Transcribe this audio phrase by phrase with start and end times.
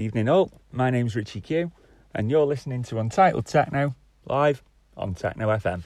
[0.00, 1.72] Evening all, my name's Richie Q,
[2.14, 4.62] and you're listening to Untitled Techno live
[4.96, 5.82] on Techno FM.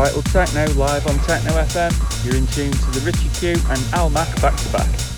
[0.00, 2.24] Untitled Techno live on Techno FM.
[2.24, 5.09] You're in tune to the Richie Q and Al Mac back to back.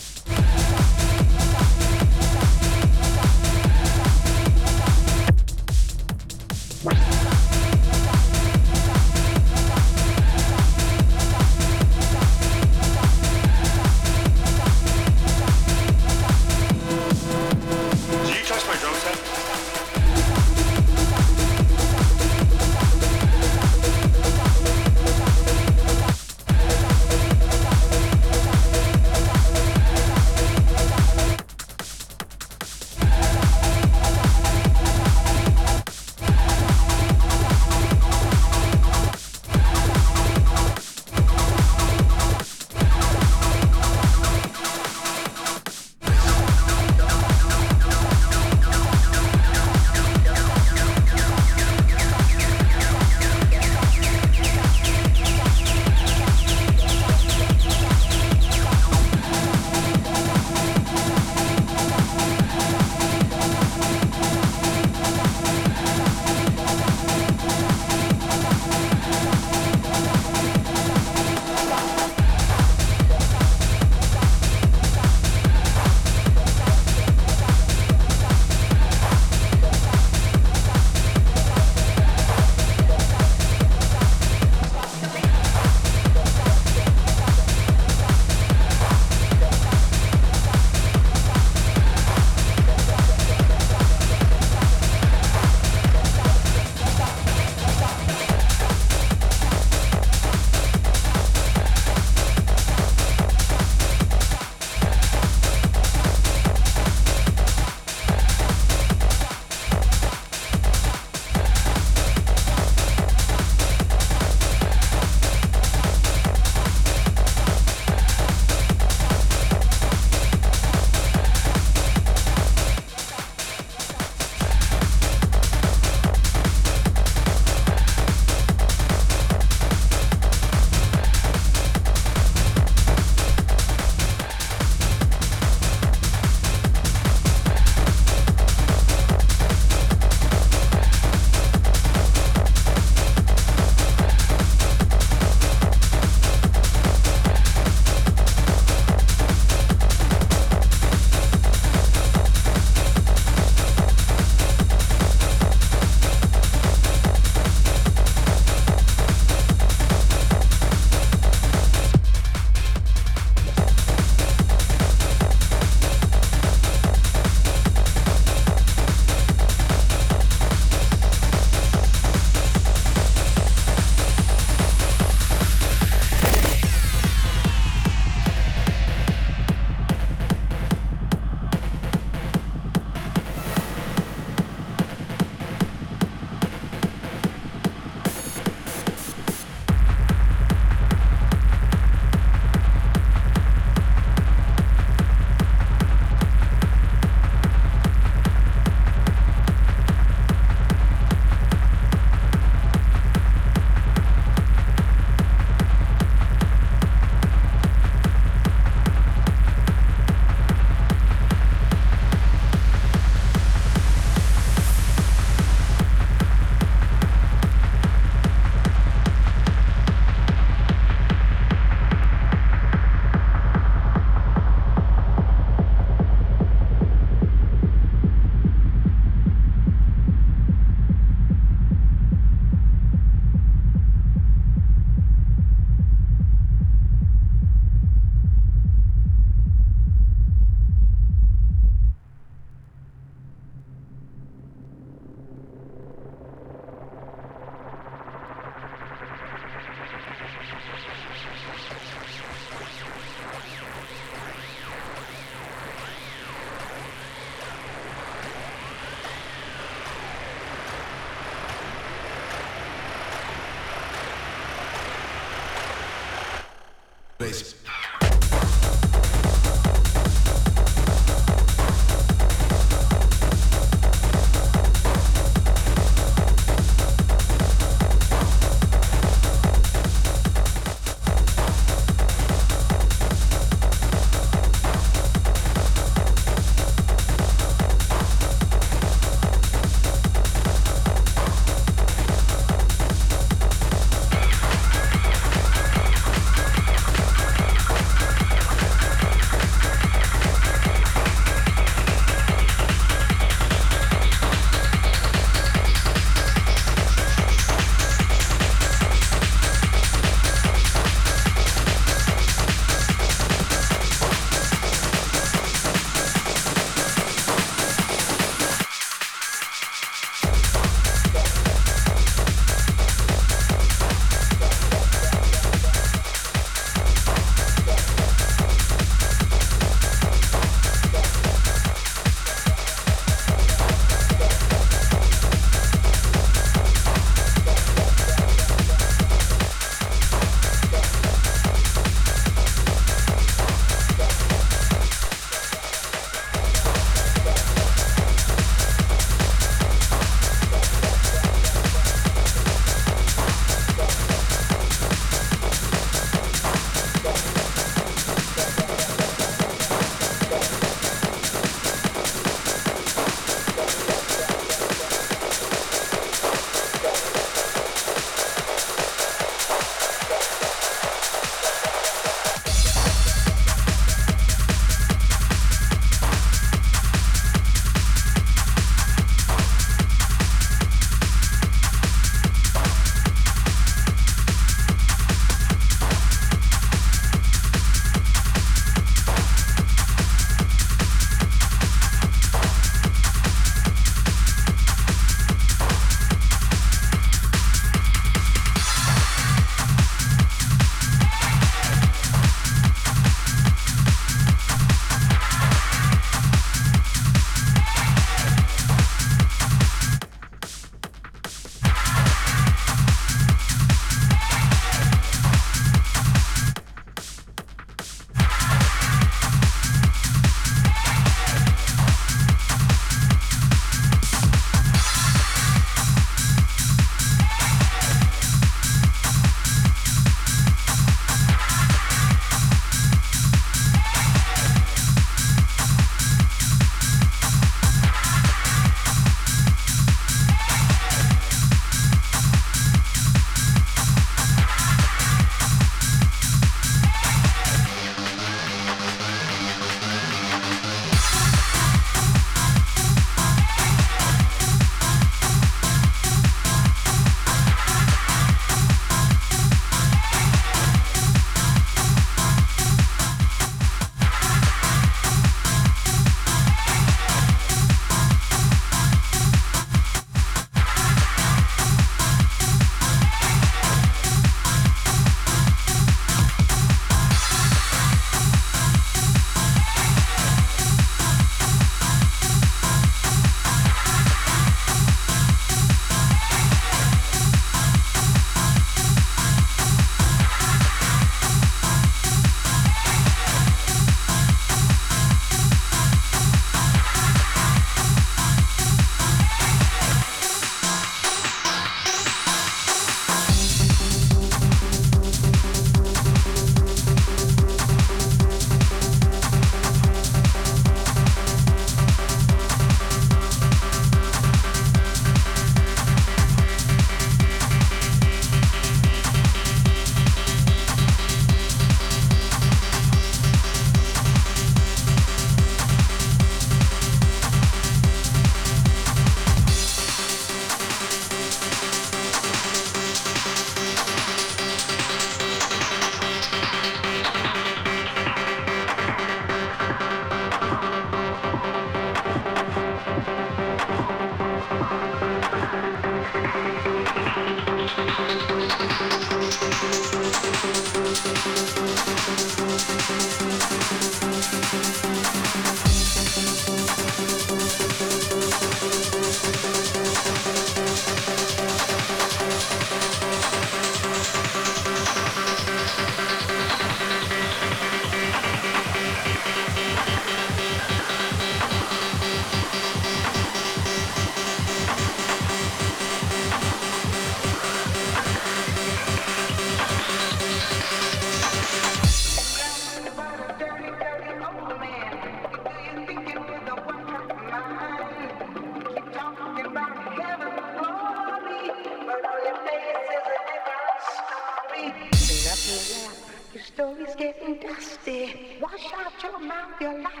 [599.61, 600.00] Your lives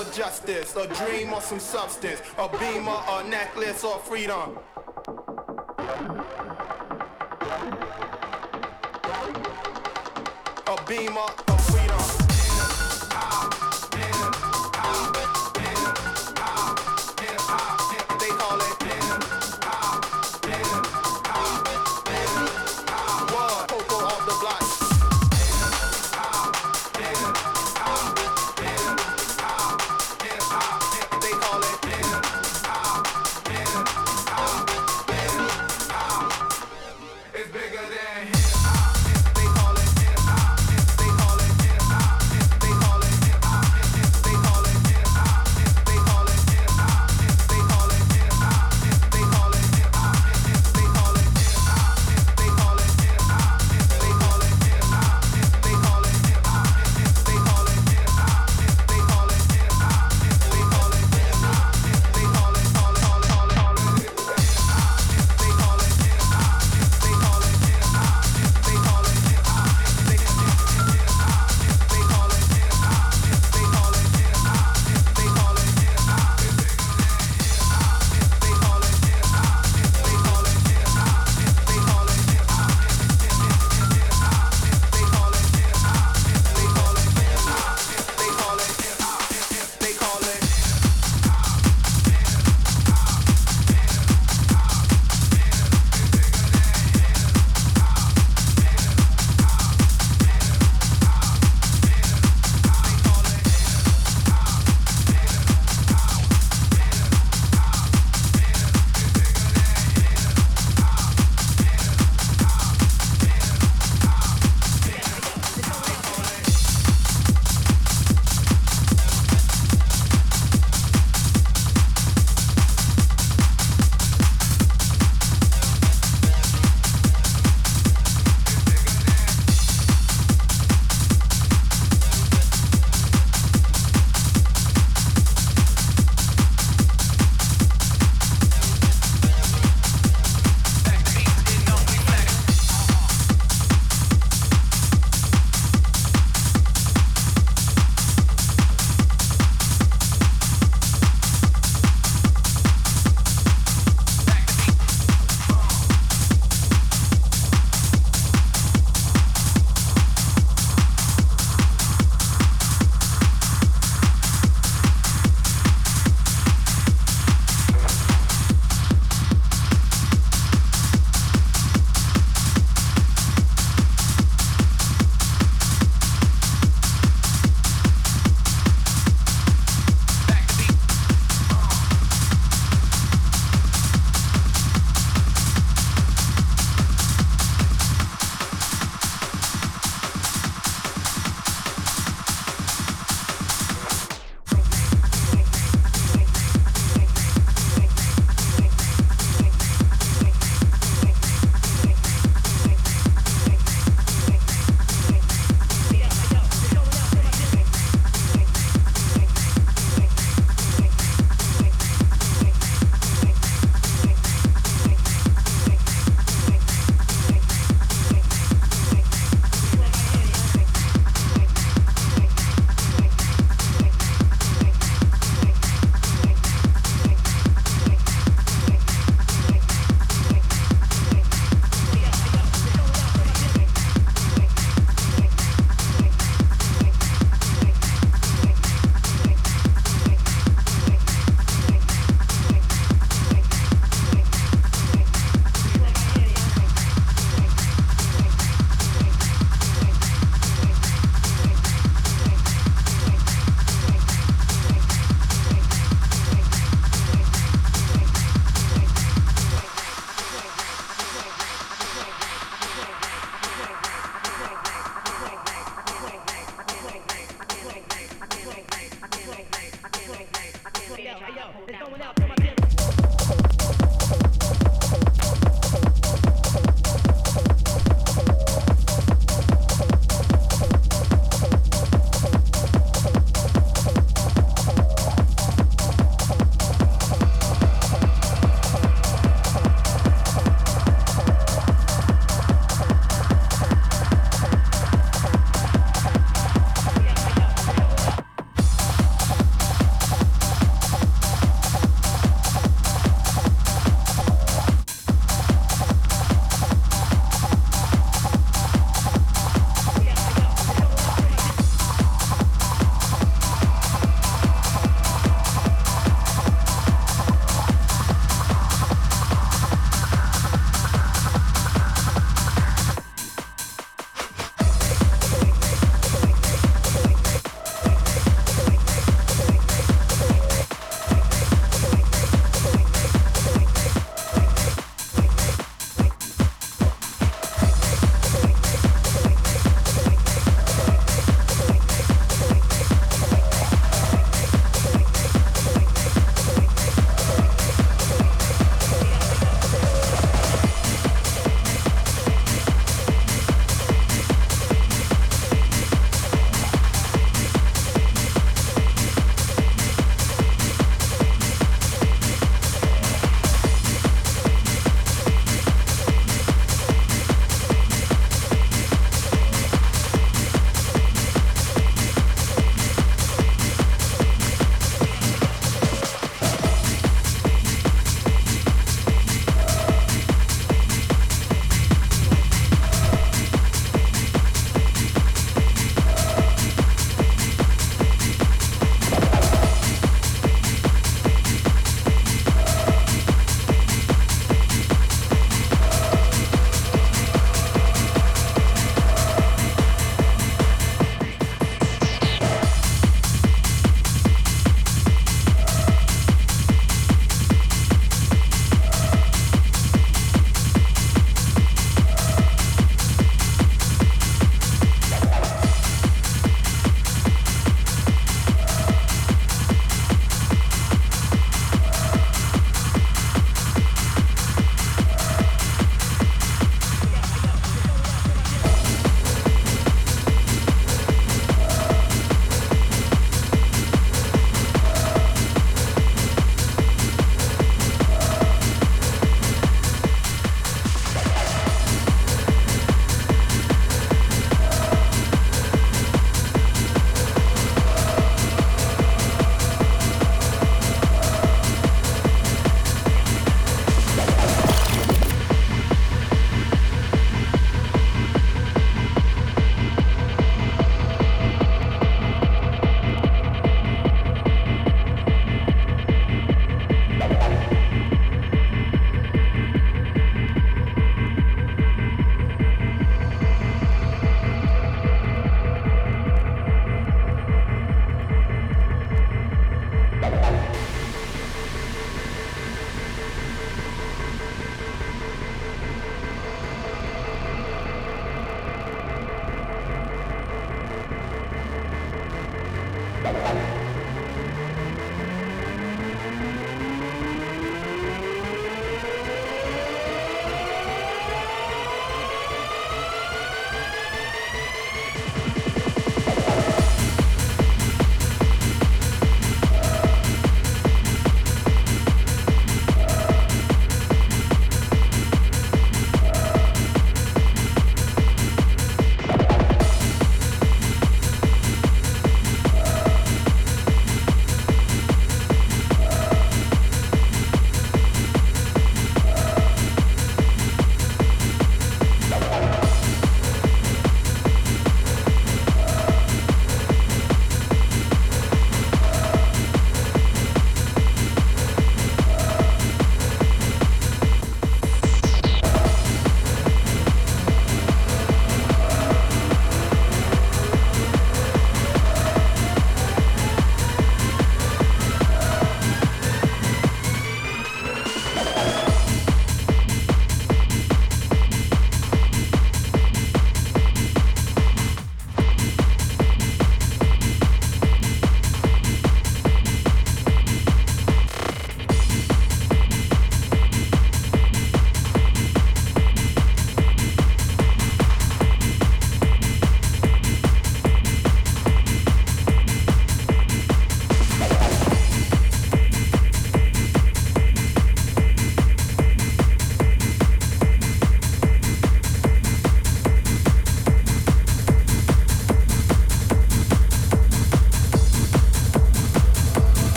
[0.00, 4.58] or justice, a dream or some substance, a beamer or necklace or freedom.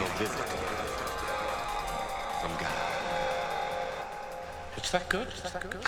[0.00, 0.48] no visit
[2.40, 2.72] from God.
[4.76, 5.28] It's that good?
[5.28, 5.84] It's that good?